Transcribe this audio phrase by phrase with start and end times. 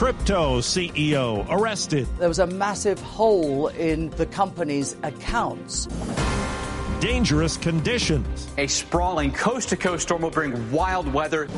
[0.00, 2.08] Crypto CEO arrested.
[2.18, 5.88] There was a massive hole in the company's accounts.
[7.00, 8.48] Dangerous conditions.
[8.56, 11.48] A sprawling coast to coast storm will bring wild weather.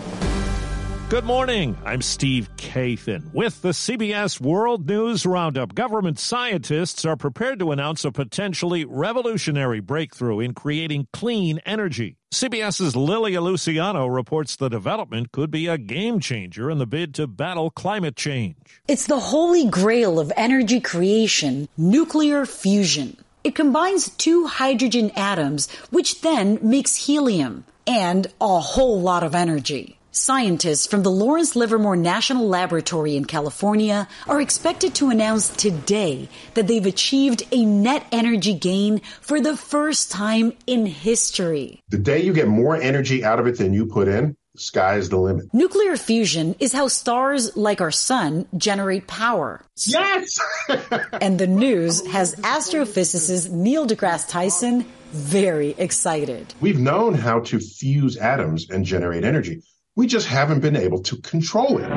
[1.12, 1.76] Good morning.
[1.84, 5.74] I'm Steve Kathan with the CBS World News Roundup.
[5.74, 12.16] Government scientists are prepared to announce a potentially revolutionary breakthrough in creating clean energy.
[12.32, 17.26] CBS's Lilia Luciano reports the development could be a game changer in the bid to
[17.26, 18.80] battle climate change.
[18.88, 23.18] It's the holy grail of energy creation, nuclear fusion.
[23.44, 29.98] It combines two hydrogen atoms, which then makes helium and a whole lot of energy.
[30.14, 36.66] Scientists from the Lawrence Livermore National Laboratory in California are expected to announce today that
[36.66, 41.80] they've achieved a net energy gain for the first time in history.
[41.88, 44.96] The day you get more energy out of it than you put in, the sky
[44.96, 45.46] is the limit.
[45.54, 49.64] Nuclear fusion is how stars like our sun generate power.
[49.86, 50.38] Yes!
[51.22, 56.54] and the news has astrophysicist Neil deGrasse Tyson very excited.
[56.60, 59.62] We've known how to fuse atoms and generate energy.
[59.94, 61.88] We just haven't been able to control it.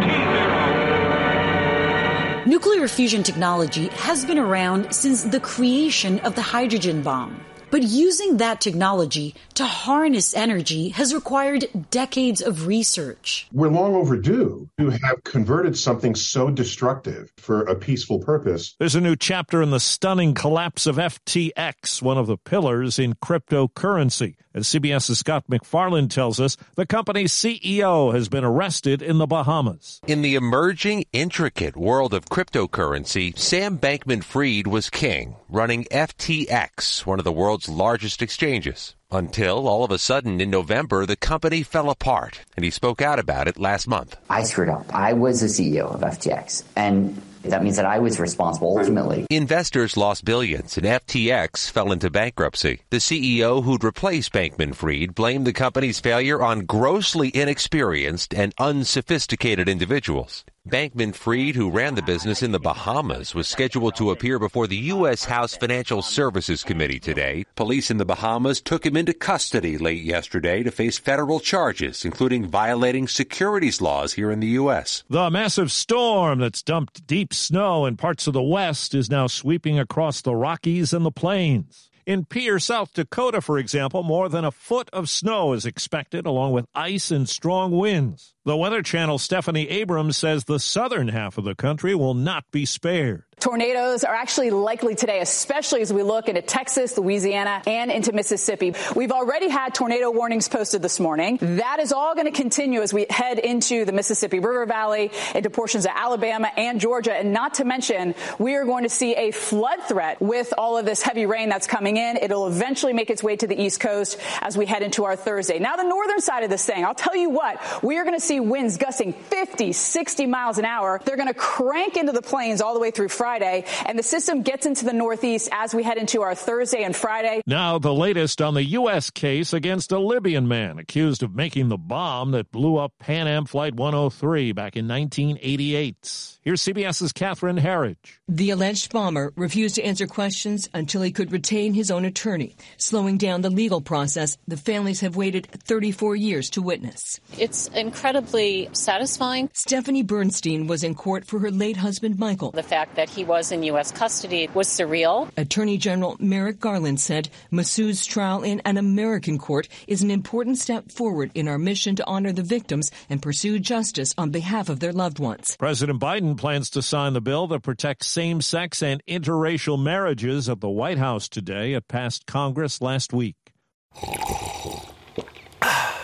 [2.45, 7.39] Nuclear fusion technology has been around since the creation of the hydrogen bomb.
[7.71, 13.47] But using that technology to harness energy has required decades of research.
[13.51, 18.75] We're long overdue to have converted something so destructive for a peaceful purpose.
[18.79, 23.13] There's a new chapter in the stunning collapse of FTX, one of the pillars in
[23.15, 24.35] cryptocurrency.
[24.53, 29.99] As CBS's Scott MacFarlane tells us, the company's CEO has been arrested in the Bahamas.
[30.07, 37.19] In the emerging, intricate world of cryptocurrency, Sam Bankman Fried was king, running FTX, one
[37.19, 38.95] of the world's largest exchanges.
[39.09, 43.19] Until all of a sudden in November, the company fell apart, and he spoke out
[43.19, 44.17] about it last month.
[44.29, 44.93] I screwed up.
[44.93, 49.25] I was the CEO of FTX, and that means that I was responsible ultimately.
[49.29, 52.81] Investors lost billions and FTX fell into bankruptcy.
[52.89, 59.69] The CEO who'd replaced Bankman Fried blamed the company's failure on grossly inexperienced and unsophisticated
[59.69, 60.43] individuals.
[60.67, 64.89] Bankman Fried, who ran the business in the Bahamas, was scheduled to appear before the
[64.97, 65.23] U.S.
[65.23, 67.45] House Financial Services Committee today.
[67.55, 72.47] Police in the Bahamas took him into custody late yesterday to face federal charges, including
[72.47, 75.03] violating securities laws here in the U.S.
[75.07, 79.77] The massive storm that's dumped deep snow in parts of the West is now sweeping
[79.77, 81.91] across the Rockies and the plains.
[82.05, 86.51] In Pierre, South Dakota, for example, more than a foot of snow is expected, along
[86.51, 88.35] with ice and strong winds.
[88.45, 92.63] The Weather Channel's Stephanie Abrams says the southern half of the country will not be
[92.63, 93.23] spared.
[93.39, 98.73] Tornadoes are actually likely today, especially as we look into Texas, Louisiana, and into Mississippi.
[98.95, 101.37] We've already had tornado warnings posted this morning.
[101.41, 105.49] That is all going to continue as we head into the Mississippi River Valley, into
[105.49, 107.13] portions of Alabama and Georgia.
[107.13, 110.85] And not to mention, we are going to see a flood threat with all of
[110.85, 112.17] this heavy rain that's coming in.
[112.17, 115.59] It'll eventually make its way to the East Coast as we head into our Thursday.
[115.59, 118.25] Now, the northern side of this thing, I'll tell you what, we are going to
[118.25, 121.01] see winds gusting 50, 60 miles an hour.
[121.03, 123.24] They're going to crank into the plains all the way through Friday.
[123.25, 126.95] Friday, and the system gets into the Northeast as we head into our Thursday and
[126.95, 127.41] Friday.
[127.47, 129.09] Now, the latest on the U.S.
[129.09, 133.45] case against a Libyan man accused of making the bomb that blew up Pan Am
[133.45, 136.37] Flight 103 back in 1988.
[136.43, 138.19] Here's CBS's Catherine Herridge.
[138.27, 143.17] The alleged bomber refused to answer questions until he could retain his own attorney, slowing
[143.17, 147.19] down the legal process the families have waited 34 years to witness.
[147.39, 149.49] It's incredibly satisfying.
[149.53, 152.51] Stephanie Bernstein was in court for her late husband, Michael.
[152.51, 153.91] The fact that he was in U.S.
[153.91, 155.29] custody was surreal.
[155.37, 160.91] Attorney General Merrick Garland said Masood's trial in an American court is an important step
[160.91, 164.93] forward in our mission to honor the victims and pursue justice on behalf of their
[164.93, 165.55] loved ones.
[165.57, 170.59] President Biden plans to sign the bill that protects same sex and interracial marriages at
[170.59, 171.73] the White House today.
[171.73, 173.35] It passed Congress last week.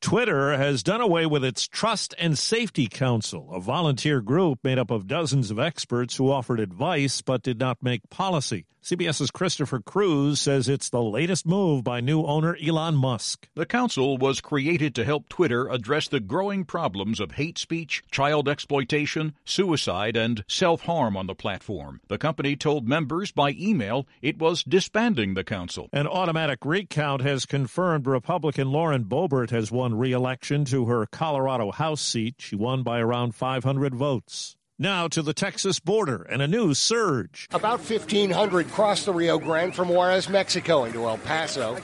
[0.00, 4.90] Twitter has done away with its Trust and Safety Council, a volunteer group made up
[4.90, 8.64] of dozens of experts who offered advice but did not make policy.
[8.82, 13.46] CBS's Christopher Cruz says it's the latest move by new owner Elon Musk.
[13.54, 18.48] The council was created to help Twitter address the growing problems of hate speech, child
[18.48, 22.00] exploitation, suicide, and self harm on the platform.
[22.08, 25.90] The company told members by email it was disbanding the council.
[25.92, 31.70] An automatic recount has confirmed Republican Lauren Boebert has won re election to her Colorado
[31.70, 32.36] House seat.
[32.38, 34.56] She won by around 500 votes.
[34.82, 37.48] Now to the Texas border and a new surge.
[37.50, 41.76] About 1,500 crossed the Rio Grande from Juarez, Mexico into El Paso.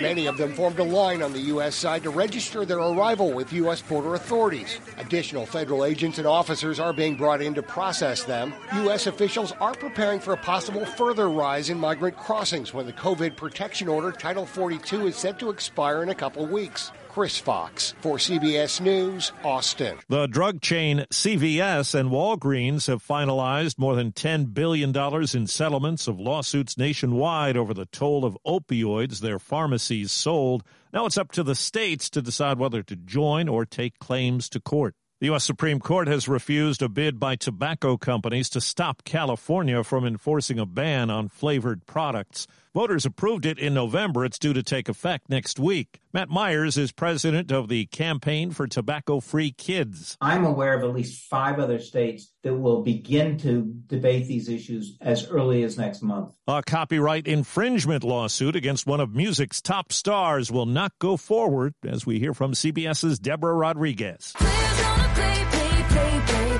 [0.00, 1.74] Many of them formed a line on the U.S.
[1.74, 3.82] side to register their arrival with U.S.
[3.82, 4.78] border authorities.
[4.96, 8.54] Additional federal agents and officers are being brought in to process them.
[8.76, 9.06] U.S.
[9.06, 13.86] officials are preparing for a possible further rise in migrant crossings when the COVID protection
[13.86, 16.90] order, Title 42, is set to expire in a couple weeks.
[17.14, 19.96] Chris Fox for CBS News, Austin.
[20.08, 24.92] The drug chain CVS and Walgreens have finalized more than $10 billion
[25.32, 30.64] in settlements of lawsuits nationwide over the toll of opioids their pharmacies sold.
[30.92, 34.58] Now it's up to the states to decide whether to join or take claims to
[34.58, 34.96] court.
[35.24, 35.44] The U.S.
[35.44, 40.66] Supreme Court has refused a bid by tobacco companies to stop California from enforcing a
[40.66, 42.46] ban on flavored products.
[42.74, 44.26] Voters approved it in November.
[44.26, 46.00] It's due to take effect next week.
[46.12, 50.18] Matt Myers is president of the Campaign for Tobacco Free Kids.
[50.20, 54.98] I'm aware of at least five other states that will begin to debate these issues
[55.00, 56.34] as early as next month.
[56.46, 62.04] A copyright infringement lawsuit against one of music's top stars will not go forward, as
[62.04, 64.34] we hear from CBS's Deborah Rodriguez.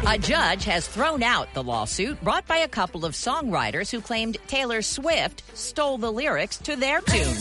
[0.06, 4.36] A judge has thrown out the lawsuit brought by a couple of songwriters who claimed
[4.46, 7.36] Taylor Swift stole the lyrics to their tune.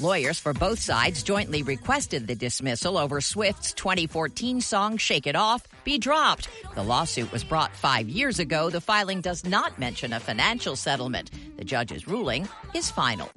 [0.00, 5.66] Lawyers for both sides jointly requested the dismissal over Swift's 2014 song Shake It Off
[5.84, 6.48] be dropped.
[6.74, 8.70] The lawsuit was brought five years ago.
[8.70, 11.30] The filing does not mention a financial settlement.
[11.56, 13.30] The judge's ruling is final.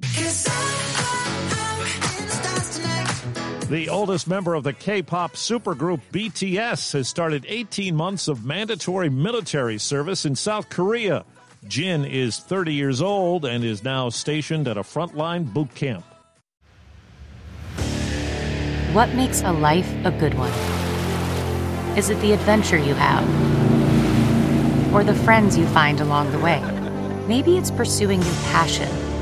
[3.70, 9.08] The oldest member of the K pop supergroup BTS has started 18 months of mandatory
[9.08, 11.24] military service in South Korea.
[11.68, 16.04] Jin is 30 years old and is now stationed at a frontline boot camp.
[18.92, 20.50] What makes a life a good one?
[21.96, 23.22] Is it the adventure you have?
[24.92, 26.60] Or the friends you find along the way?
[27.28, 29.09] Maybe it's pursuing your passion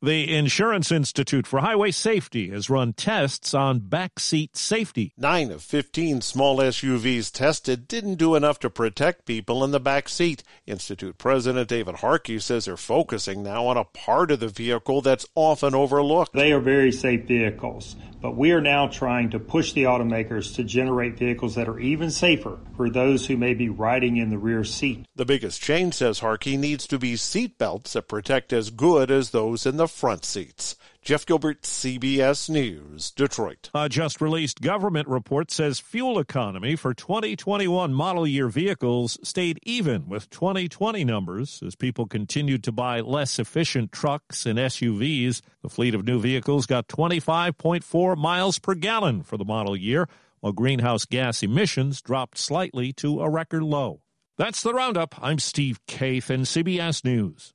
[0.00, 5.12] The Insurance Institute for Highway Safety has run tests on backseat safety.
[5.16, 10.08] Nine of 15 small SUVs tested didn't do enough to protect people in the back
[10.08, 10.44] seat.
[10.68, 15.26] Institute President David Harkey says they're focusing now on a part of the vehicle that's
[15.34, 16.32] often overlooked.
[16.32, 20.62] They are very safe vehicles, but we are now trying to push the automakers to
[20.62, 24.62] generate vehicles that are even safer for those who may be riding in the rear
[24.62, 25.06] seat.
[25.16, 29.30] The biggest change, says Harkey, needs to be seat belts that protect as good as
[29.30, 30.76] those in the front seats.
[31.02, 33.70] Jeff Gilbert, CBS News, Detroit.
[33.74, 40.08] A just released government report says fuel economy for 2021 model year vehicles stayed even
[40.08, 45.40] with 2020 numbers as people continued to buy less efficient trucks and SUVs.
[45.62, 50.08] The fleet of new vehicles got 25.4 miles per gallon for the model year,
[50.40, 54.02] while greenhouse gas emissions dropped slightly to a record low.
[54.36, 55.14] That's the roundup.
[55.20, 57.54] I'm Steve Kathan CBS News.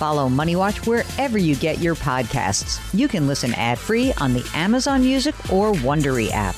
[0.00, 2.80] Follow Money Watch wherever you get your podcasts.
[2.98, 6.56] You can listen ad-free on the Amazon Music or Wondery app.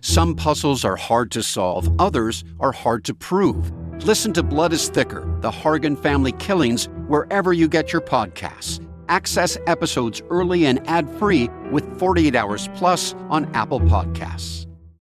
[0.00, 3.70] Some puzzles are hard to solve, others are hard to prove.
[4.06, 8.80] Listen to Blood is Thicker, the Hargan family killings, wherever you get your podcasts.
[9.10, 14.66] Access episodes early and ad-free with 48 hours plus on Apple Podcasts.